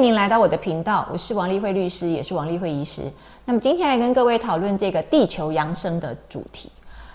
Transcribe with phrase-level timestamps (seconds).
[0.00, 3.02] 迎您来到我的频道，我是王丽慧律师，也是王丽慧医师。
[3.44, 6.72] 那么今天来跟各位讨论这个地球扬升的主题。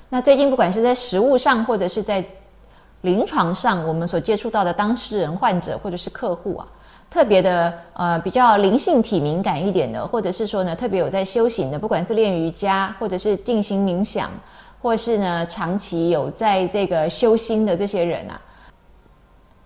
[0.07, 2.23] 那最近不管是在实物上，或者是在
[3.01, 6.67] 临床上，我们所接触到的当事人、患者或者是客户啊，
[7.09, 14.29] 特别的呃比较灵性体敏感一点的，或者是说呢特别有在修行的，不管是练瑜伽，或者是进行冥想，
[14.79, 18.39] 或是呢长期有在这个修心的这些人啊。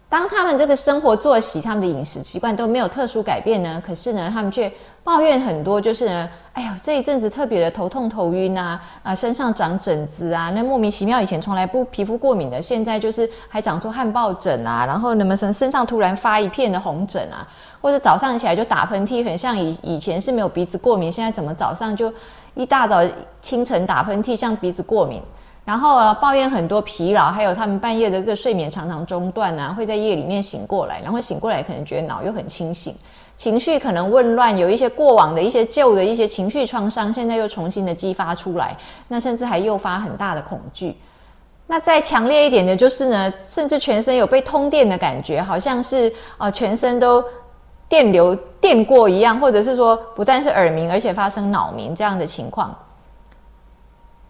[0.09, 4.72] 当他们这个生活作息、他们的饮食习惯都没有特殊改变呢，可是呢，他们却
[5.04, 17.48] 抱怨很多，就是呢，哎呀，这一阵子特别的头痛、头晕啊，啊，身上长疹子啊，那莫名其妙，以前从来不皮肤过敏的，现在就是还长出汗疱疹啊，然后那么身身上突然发一片的红疹啊，
[17.80, 22.12] 或者早上起来就打喷嚏，很像以以前是没有鼻子过敏，现在怎么早上就
[22.55, 23.00] 一大早
[23.44, 25.22] 清晨打喷嚏，像鼻子过敏。
[25.70, 32.95] 然后啊，抱怨很多疲劳，还有他们半夜的这个睡眠常常中断啊，会在夜里面醒过来，然后醒过来可能觉得脑又很清醒，
[33.38, 38.76] 情绪可能混乱，有一些过往的一些旧的一些情绪创伤，现在又重新的激发出来，
[39.08, 40.98] 那甚至还诱发很大的恐惧。
[41.67, 47.23] 那再强烈一点的就是呢，甚至全身有被通电的感觉，好像是啊全身都
[47.88, 52.76] 电流电过一样，或者是说不但是耳鸣，而且发生脑鸣这样的情况。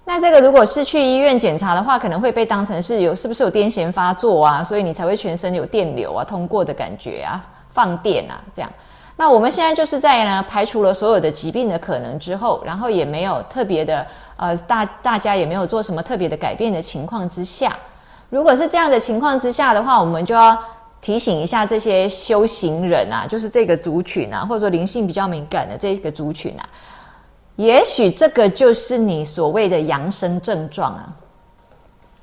[0.10, 4.64] 那这个如果是去医院检查的话，可能会被当成是有是不是有癫痫发作啊？
[4.64, 8.72] 所以你才会全身有电流啊、通过的感觉啊、放电啊这样。
[9.16, 14.04] 那我们现在就是在呢排除了所有的疾病的可能之后，然后也没有特别的
[14.36, 17.78] 呃大大家也没有做什么特别的改变的情况之下，
[18.32, 20.58] 如果是这样的情况之下的话，我们就要
[21.02, 26.66] 提醒一下这些修行人啊，就是这个族群啊，或者说灵性比较敏感的这个族群啊。
[27.60, 31.14] 也许这个就是你所谓的扬生症状啊，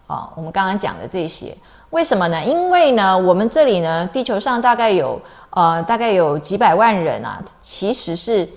[0.06, 1.55] 哦，我们刚刚讲的这些，
[1.91, 2.42] 为什么呢？
[2.42, 5.20] 因为呢，我们这里呢，地球上大概有
[5.51, 8.48] 呃，大概有几百万人啊，其实是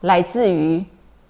[0.00, 0.84] 来自于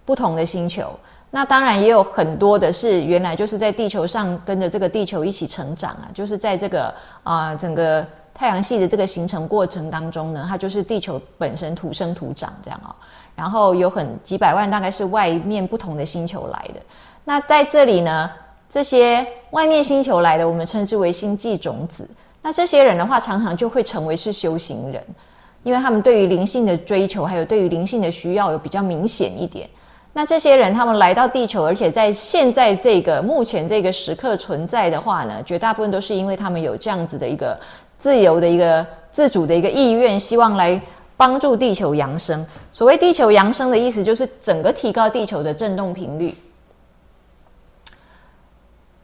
[0.07, 0.89] 不同的星球。
[1.31, 8.03] 那当然也有很多的是原来就是在地球上跟着这个地球一起成长啊，就是在这个啊整个
[8.37, 12.95] 太阳系的这个形成过程当中呢，它就是地球本身土生土长这样啊。
[13.35, 16.81] 然后有很几百万，大概是外面不同的星球来的。
[17.25, 18.31] 那在这里呢，
[18.71, 22.09] 这些外面星球来的，我们称之为星际种子。
[22.43, 25.03] 那这些人的话，常常就会成为是修行人，
[25.65, 29.69] 因为他们对于灵性的追求，还有对于灵性的需要，有比较明显一点。
[30.13, 37.59] 那这些人他们来到地球，而且在现在这个目前这个时刻存在的话呢，绝大部分都是因为他们有这样子的一个
[38.01, 40.81] 自由的一个自主的一个意愿，希望来。
[41.19, 42.47] 帮助地球扬升。
[42.71, 46.35] 所谓地球扬升的意思，就是整个提高地球的振动频率。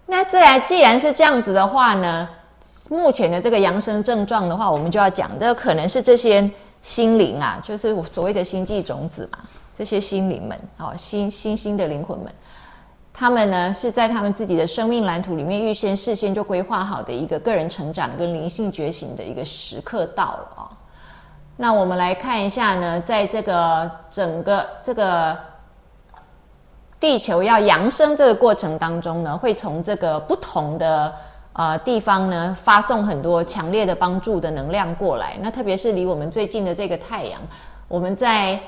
[0.04, 2.28] 那自然既然是这样子的话呢，
[2.91, 6.50] 目前的这个扬升症状的话，我们就要讲，这可能是这些
[6.82, 9.38] 心灵啊，就是所谓的星际种子嘛，
[9.78, 12.31] 这些心灵们，哦，新新兴的灵魂们，
[13.14, 20.70] 他们呢是在他们自己的生命蓝图里面预先事先就规划好的一个个人成长跟灵性觉醒的一个时刻到了啊。
[21.56, 25.36] 那我们来看一下呢，在这个整个这个
[26.98, 31.14] 地球要扬升这个过程当中呢，会从这个不同的
[31.52, 35.36] 呃地方呢发送很多强烈的帮助的能量过来。
[35.40, 37.40] 那特别是离我们最近的这个太阳，
[37.88, 38.58] 我们在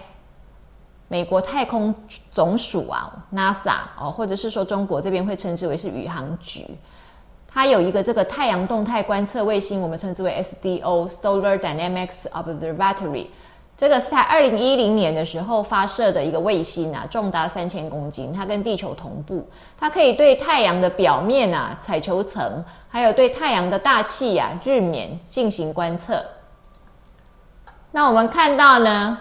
[1.09, 1.94] 美国太空
[2.31, 6.66] 总署啊 NASA 哦，或者是说中国这边会称之为是宇航局。
[7.48, 13.26] 它有一个这个太阳动态观测卫星，我们称之为 SDO（Solar Dynamics Observatory）。
[13.76, 26.25] 这个是在二零一零年的时候发射的一个卫星啊，重达三千公斤，它跟地球同步，它可以对太阳的表面啊、彩球层，还有对太阳的大气啊、日冕进行观测。
[27.91, 29.19] 那我们看到呢，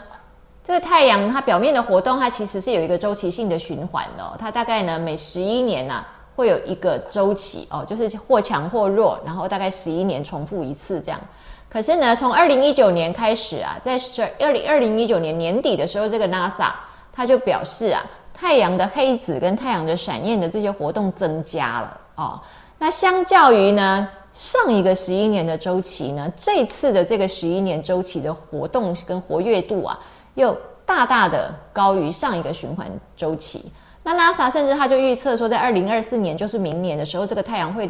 [0.64, 6.06] 这个太阳它表面的活动，它其实是有一个周期性的循环的，它大概呢每十一年呐。
[6.36, 11.22] 会有一个周期哦，就是或强或弱，然后大概十一年重复一次这样。
[11.70, 16.72] 可是呢，从二零一九年开始啊，在十二零二零一九年年底的时候，这个 NASA
[17.14, 18.02] 它就表示啊，
[18.34, 22.42] 太阳的黑子跟太阳的闪焰的这些活动增加了哦。
[22.80, 30.00] 那相较于呢上一个十一年的周期呢，这次的这个十一年周期的活动跟活跃度啊，
[30.36, 33.72] 又大大的高于上一个循环周期。
[34.04, 37.90] 那拉萨甚至他就预测说，在二零二四年，就是明年的时候，这个太阳会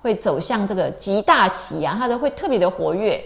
[0.00, 3.22] 会走向这个极大期啊，它的会特别的活跃，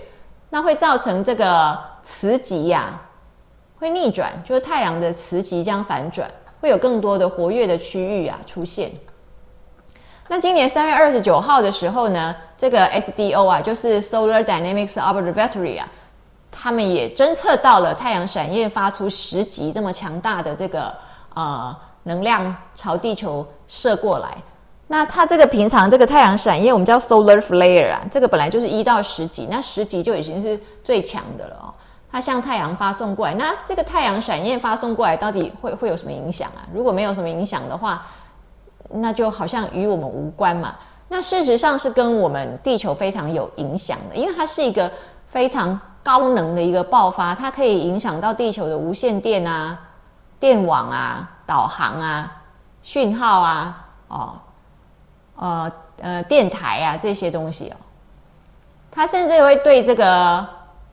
[0.51, 3.01] 那会造成这个磁极呀
[3.79, 6.29] 会逆转，就是太阳的磁极将反转，
[6.61, 8.91] 会有更多的活跃的区域啊出现。
[10.29, 15.89] 那今年三月二十九号的时候呢，这个 SDO 啊，就是 Solar Dynamics Observatory 啊。
[16.51, 20.95] 他们也侦测到了太阳闪焰发出十级这么强大的这个
[21.35, 24.37] 呃能量朝地球射过来。
[24.91, 31.69] 那它这个平常这个太阳闪焰，我们叫 solar flare 啊，这个本来就是一到十级，那十级就已经是最强的了哦。
[32.11, 36.65] 它向太阳发送过来，那这个太阳闪焰发送过来到底会会有什么影响啊？
[36.73, 38.07] 如果没有什么影响的话，
[38.89, 40.75] 那就好像与我们无关嘛。
[41.07, 44.91] 那事实上是跟我们地球非常有影响的，因为它是一个
[45.27, 45.79] 非常
[46.09, 49.79] 高能的一个爆发，它可以影响到地球的无线电啊、
[50.41, 52.33] 电网啊、导航啊、
[52.83, 54.33] 讯号啊、哦。
[55.41, 55.71] 呃
[56.01, 57.77] 呃，电台啊这些东西哦，
[58.91, 60.45] 它甚至会对这个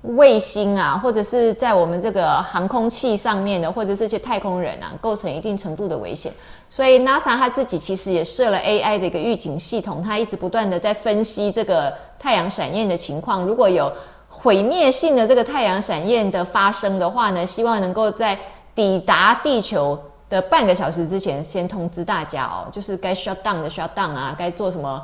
[0.01, 6.31] 卫星啊，或者是在我们这个航空器上面的，或者这些太空人啊，构成一定程度的危险。
[6.69, 13.43] 所以 NASA 它自己其实也设了 AI 的一个预警系统，它一直不断的在分析这个太阳闪焰的情况。
[13.43, 13.91] 如果有
[14.29, 18.37] 毁灭性的这个太阳闪焰的发生的话呢，希望能够在
[18.73, 19.99] 抵达地球。
[20.27, 24.99] 的半个小时之前，先通知大家哦，就是该 shut down 的 shut down 啊，该做什么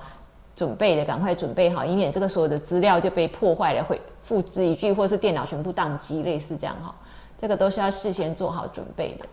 [0.56, 6.94] 准备的，赶快准备好，以免这个所有的资料就被破坏了，会复制一句，或是电脑全部宕机，类似这样哈。
[7.40, 9.26] 这个都是要事先做好准备的。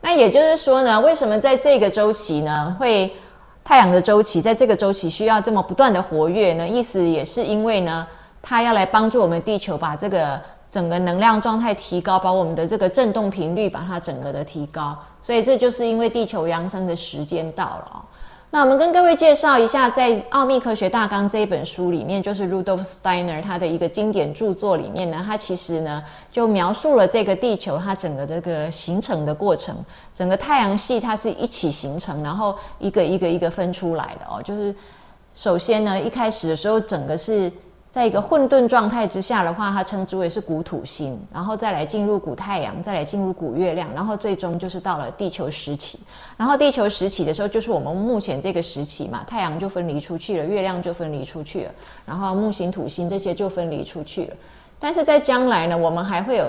[0.00, 3.12] 那也就是说呢，为什么在这个周期呢，会
[3.62, 6.66] 太阳的周期在这个周期需要这么不断的活跃呢？
[6.66, 8.08] 意思也是因为呢，
[8.42, 10.38] 它要来帮助我们地球把这个。
[10.72, 18.00] 整个能量状态提高，把我们的这个振动频率把它整个的提高，所以这就是因为地球扬升的时间到了哦。
[18.48, 26.02] 那我们跟各位介绍一下，在《奥秘科学大纲》这一本书里面，就是 Rudolf Steiner 他的一个经典著作里面呢，他其实呢
[26.32, 29.76] 就描述了这个地球它整个这个形成的过程，
[30.14, 34.40] 整个太阳系它是一起形成，然后一个一个一个分出来的哦。
[34.42, 34.74] 就是
[35.34, 37.52] 首先呢，一开始的时候，整个是。
[37.92, 46.00] 在一个混沌状态之下的话，它称之为是古土星，然后再来进入古太阳，再来进入古月亮，然后最终就是到了地球时期。
[46.38, 51.72] 然后地球时期的时候，就是我们目前这个时期嘛，太阳就分离出去了，月亮就分离出去了，
[52.06, 54.36] 然后木星、土星这些就分离出去了。
[54.80, 56.46] 但是在将来呢，我们还会有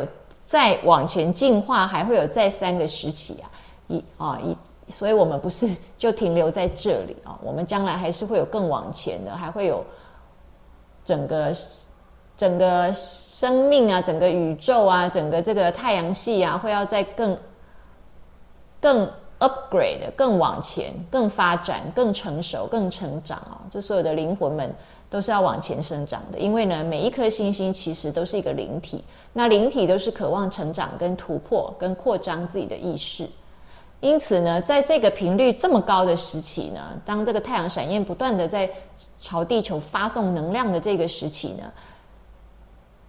[0.47, 3.51] 再往前进化，还会有再三个时期啊，
[3.89, 4.55] 一啊一，
[4.89, 5.67] 所以我们不是
[5.97, 9.83] 就停留在这里啊，我们将来还是会有更往前的，还会有。
[11.03, 11.53] 整个
[12.37, 17.37] 整个生命啊，整个宇宙啊，整个这个太阳系啊，会要在更
[18.79, 19.09] 更
[19.39, 23.59] upgrade、更往前、更发展、更成熟、更成长啊！
[23.69, 24.73] 这所有的灵魂们
[25.09, 29.03] 都是要往前生长的，因为呢，每一颗星星其实都是一个灵体，
[29.33, 33.27] 那灵体都是渴望成长、跟突破、跟扩张自己的意识。
[34.03, 38.69] 因此呢，在这个频率这么高的时期呢，当这个太阳闪焰不断的在
[39.21, 41.63] 朝地球发送能量的这个时期呢，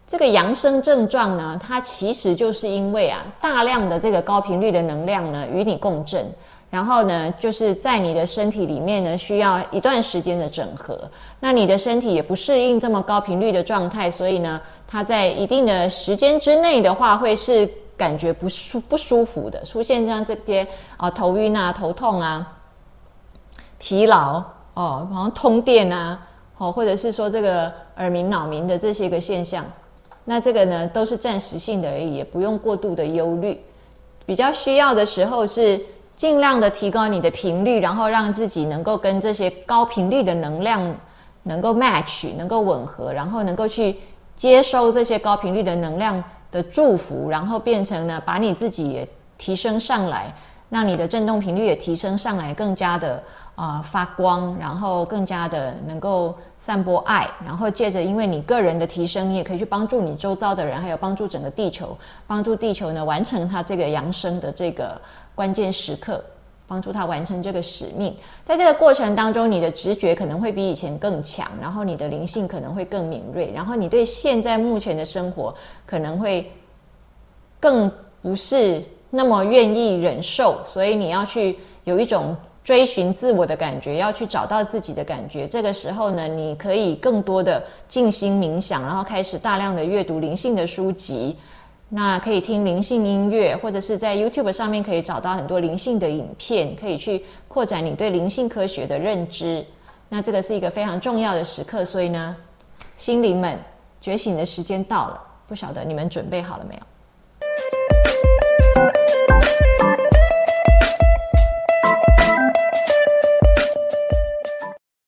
[0.07, 6.25] 这个扬声症状呢，它其实就是因为啊，大量的这个高频率的能量呢与你共振，
[6.71, 11.11] 然后呢，就是在你的身体里面呢需要一段时间的整合，
[11.41, 17.69] 那你的身体也不适应这么高频率的状态，所以呢，它在一定的时间之内的话会是。
[17.97, 22.53] 感觉不舒不舒服的出现，像这些啊头晕啊、头痛啊、
[23.79, 24.43] 疲劳
[24.75, 26.21] 哦，好像通电啊，
[26.59, 29.65] 哦，或者是说这个耳鸣、脑鸣的这些个现象，
[30.25, 33.61] 那这个呢都是暂时性的而已，也不用过度的忧虑。
[34.27, 35.81] 比较需要的时候是
[36.17, 40.95] 尽量的提高你的频率，然后让自己能够跟这些高频率的能量
[41.43, 43.97] 能够 match，能够吻合，然后能够去
[44.35, 46.25] 接收这些高频率的能量。
[46.55, 50.33] 的祝福，然后变成呢，把你自己也提升上来，
[50.71, 53.21] 让你的振动频率也提升上来，更加的
[53.57, 64.97] 啊发光，然后更加的能够散播爱，然后借着因为你个人的提升，你也可以去帮助你周遭的人，还有帮助整个地球，帮助地球呢完成它这个扬升的这个
[65.35, 66.25] 关键时刻。
[66.67, 75.55] 帮助他完成这个使命，在这个过程当中，你的直觉可能会比以前更强，然后你的灵性可能会更敏锐，然后你对现在目前的生活
[75.85, 76.51] 可能会
[77.61, 77.91] 更
[78.23, 85.47] 不是那么愿意忍受，所以你要去有一种追寻自我的感觉，要去找到自己的感觉。
[85.47, 91.37] 这个时候呢，你可以更多的静心冥想，然后开始大量的阅读灵性的书籍。
[91.89, 99.65] 那可以听灵性音乐，或者是在 YouTube 上面可以找到很多灵性的影片，可以去扩展你对灵性科学的认知。
[100.09, 102.37] 那这个是一个非常重要的时刻，所以呢，
[102.97, 103.59] 心灵们
[104.01, 106.81] 觉醒的时间到了，不晓得你们准备好了没有？